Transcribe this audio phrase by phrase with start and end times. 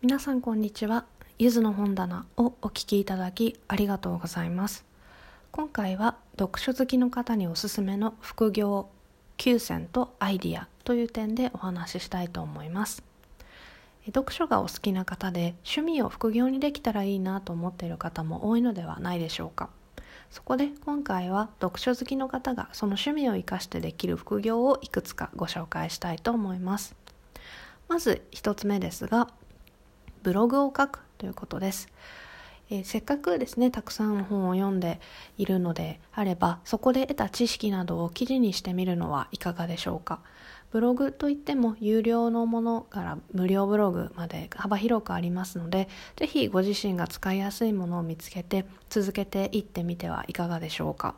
[0.00, 1.06] 皆さんこんにちは。
[1.40, 4.84] ゆずの本棚をお聞きいただきありがとうございます。
[5.50, 8.90] 今回は読書好きの方におすすめの副業
[9.38, 13.02] 9選とアイディアという点でお話ししたいと思います。
[14.06, 19.68] 読書がお好きな方で趣味を副業にできたらいいなと思っている方も多いのではないでしょうか。
[20.30, 26.94] そこで今回は読書好きの方がその趣味を生かしてできる副業をいくつかご紹介したいと思います。
[27.88, 29.28] まず1つ目ですが
[30.22, 31.88] ブログを書くということです、
[32.70, 35.00] えー、せっかくですねたくさん本を読んで
[35.36, 40.20] いるのであればそこで得た知識などを記事にしてみるのはいかがでしょうか？
[40.70, 51.14] ブログといっても有料のものから無料ブログまで幅広くありますので是非ご自身が使いやすいものを見つけて続けていってみてはいかがでしょうか？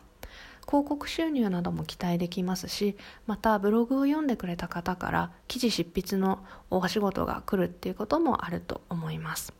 [0.66, 2.96] 広告収入なども期待できますし
[3.26, 9.52] またブログを読んでくれた方から記事執筆のお仕事が来るっていうこともあると思います。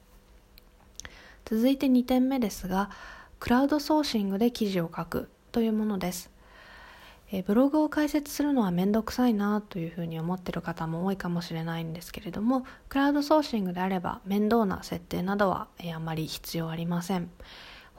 [1.44, 2.90] 続いて2点目ですが
[3.40, 6.30] クラウドソーシングで記事を書くというものです。
[7.32, 17.30] えブログを開設するのは面倒くさいなというふうに思ってる方も多いかもしれないんですけれどもクラウドソーシングであれば面倒な設定などは、えあまり必要ありません。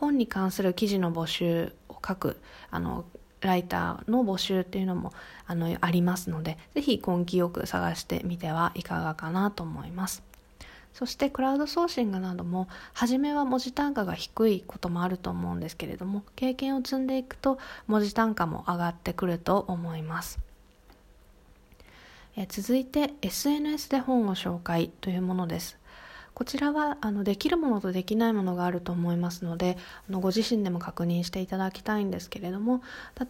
[0.01, 3.05] 本に関する記事の募集を書くあの
[3.39, 5.13] ライターの募集っていうのも
[5.45, 10.23] あのありますのでぜひ根気よく探してみてはいかがかなと思います。
[10.93, 20.39] そしてクラウドソーシングなども初めは文字単価が低いこともあると思うんですけれども経験を積んでいくと文字単価も上がってくると思います。
[22.35, 25.77] え続いて SNS で本を紹介というものです。
[26.33, 29.77] こちらはあのできるものとできないものがあると思いますので
[30.09, 32.81] あのご自身でも確認していただきたいんですけれども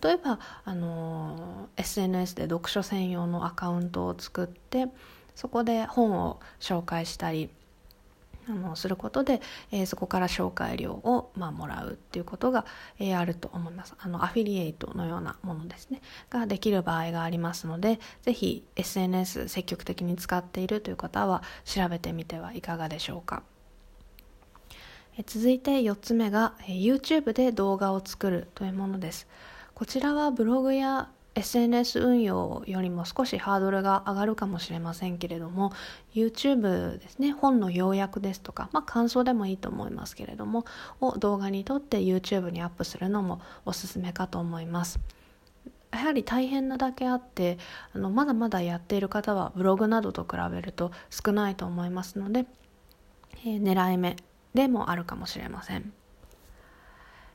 [0.02, 4.88] 例えばあの SNS で読書専用のアカウントを作って
[5.36, 7.50] そこで本を紹介したり
[8.52, 12.66] あのすることで、えー、そこから紹介料を、まあ、もらうっていうことが、
[13.00, 13.96] えー、あると思います。
[13.98, 16.02] あのアフィリエイトのようなものですね。
[16.30, 23.44] ができる場合がありますのでぜひ SNS 積極的に使っているという方は調べてみてはいかがでしょうか。
[25.18, 29.28] え続いて4つ目が、え YouTube で動画を作るというものです。
[29.74, 35.72] こちらはブログや SNS 運用よりも少しハードルが上がるかもしれませんけれども
[36.14, 40.66] YouTube ですね本の要約ですとか、まあ、感想でもいいと思いますけれども
[41.00, 45.00] を動画に撮って YouTube にアップするのもおすすめかと思います。
[45.92, 47.58] やはり大変なだけあって
[47.94, 52.46] あのまだまだやっている方はブログなどと比べると少ないと思いますので、
[53.46, 54.16] えー、狙い目
[54.54, 55.92] でもあるかもしれません。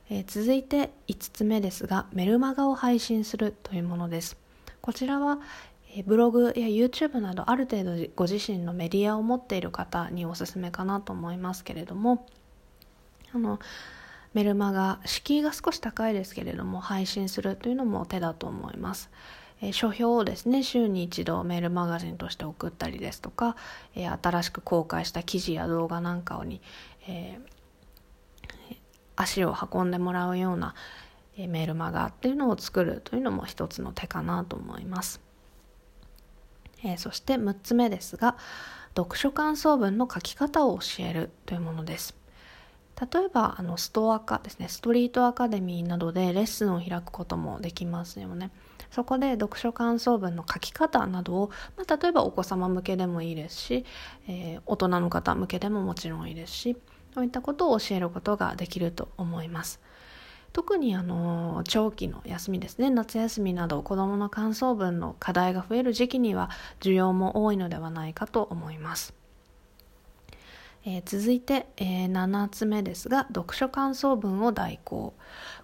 [0.09, 4.37] えー、続いて5つ目ですがメルマガを配信するというものです
[4.81, 5.39] こちらは、
[5.95, 12.25] え、ブログや YouTube などある程度ご自身のメディアを持っている方におすすめかなと思いますけれども
[13.33, 13.59] あの
[14.33, 19.09] メルマガ敷居が少し高いですけれども配信するというのも手だと思います。
[19.61, 23.55] え、書評をですね週に一度メールマガジンとして送ったりですとか、
[23.95, 26.61] え、新しく公開した記事や動画なんかに、
[27.07, 27.56] えー、
[29.17, 30.73] 足を運んでもらうような
[31.35, 35.21] メールマガっていうのを作るというのも一つの手かなと思います。
[36.83, 38.37] えー、そして6つ目ですが
[38.95, 42.15] 読書感想文の書き方を教えるというものです。
[42.99, 48.49] 例えばあのストアカですねストリートアカデミーなどでレッスンを開くこともできますよね。
[48.89, 53.85] そこで読書感想文の書き方などを、まあ、例えばお子様向けでもいいですし、
[54.27, 56.77] えー、大人の方向けでももちろんいいですし
[57.17, 59.79] そういったことを教えることができると思います。
[60.53, 69.15] 特にあの長期の休みですね夏休みなど子どもの感想文の課題が増える時期には需要も多いのではないかと思います。
[70.89, 75.13] えー、続いて、えー、7つ目ですが読書感想文を代行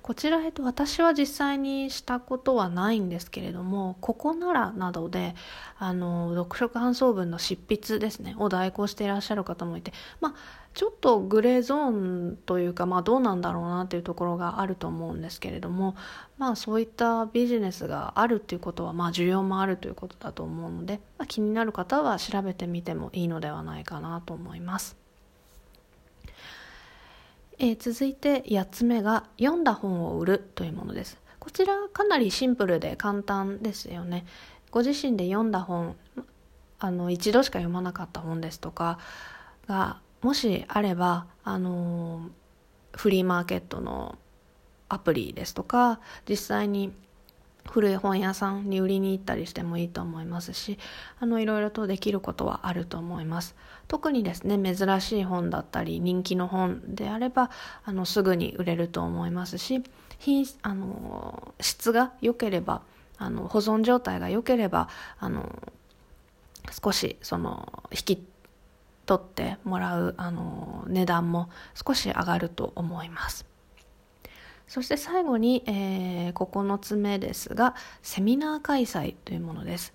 [0.02, 5.34] こちら、えっと、私は実際にしたことはないんですけれどもここならなどで
[5.80, 11.90] あの読書感想文の執筆ですねを代行していらっしゃる方もいてまあちょっとグレーゾー
[12.32, 15.96] ンというか、まあ、どうなんだろうなというところがあると思うんですけれども、
[16.40, 25.04] まあ、そういったビジネスがあるっていうことは、まあ、需要もあるということだと思うので、まあ、気になる方は調べてみてもいいのではないかなと思います。
[27.64, 31.18] えー、続いて8つ目が読んだ本を売るというものです。
[31.40, 34.26] こちらかなりシンプルで簡単ですよね。
[34.70, 35.96] ご自身で読んだ本
[36.80, 39.00] あの一度しか読まなかった本ですとか
[39.66, 42.28] がもしあればあの
[42.92, 44.18] フリーマーケットの
[44.90, 46.92] アプリですとか実際に
[47.70, 50.78] 古い本屋さんに売りに行ったりしてもいいと思いますし
[51.20, 53.56] あのいろいろとできることはあると思います
[53.88, 57.50] 特にですね珍しい本だったり人気の本であれば
[57.84, 59.84] あのすぐに売れると思いますし
[60.20, 62.82] 品あの質が良ければ
[63.18, 64.90] あの保存状態が良ければ
[65.20, 65.72] あの
[66.84, 68.28] 少しその引き
[69.06, 73.53] 取ってもらうあの値段も少し上がると思います。
[74.74, 79.94] そして最後に、えー、9つ目ですがセミナー開催というものです。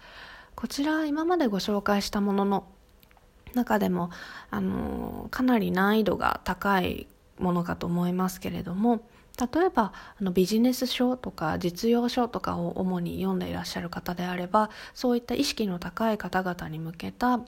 [0.54, 2.64] こちら今までご紹介したものの
[3.54, 4.10] 中でも
[4.50, 7.08] あのかなり難易度が高い
[7.40, 9.00] ものかと思いますけれども
[9.52, 17.40] 例えばあのビジネス書とか実用書とかを主に読んでいらっしゃる方であればそういった意識の高い方々に向けた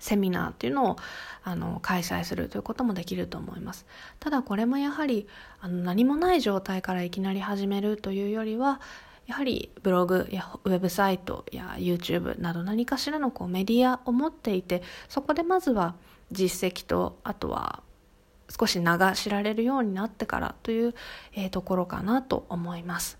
[0.00, 0.96] セミナーっていうのを
[1.44, 3.86] あの開催するということもできると思います
[4.20, 5.26] ただこれもやはり
[5.60, 8.80] あの何もない状態からいきなり始めるというよりは
[9.26, 15.94] やはりブログやウェブサイトや YouTube など何かしらのこうメディアを持っていてそこでまずは
[16.32, 17.82] 実績とあとは
[18.50, 20.94] 少し名が知られるようになってからという、
[21.34, 23.18] えー、ところかなと思います。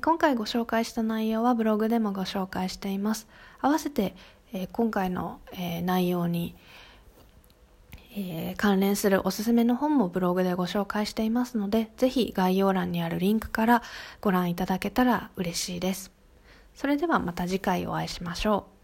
[0.00, 3.26] 今回ご紹介した内容はブログでもご紹介しています。
[3.60, 4.14] 合わせて、
[4.52, 6.54] え今回の、え内容に、
[8.16, 13.82] え関連するおすすめの本もブログでご紹介していますので、ぜひ概要欄にあるリンクから
[14.20, 16.12] ご覧いただけたら嬉しいです。
[16.74, 18.75] それではまた次回お会いしましょう。